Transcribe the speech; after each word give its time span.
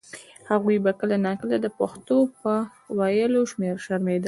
هغوی 0.49 0.77
به 0.83 0.91
کله 0.99 1.17
نا 1.25 1.33
کله 1.41 1.55
د 1.61 1.67
پښتو 1.79 2.17
پر 2.39 2.59
ویلو 2.97 3.41
شرمېدل. 3.85 4.19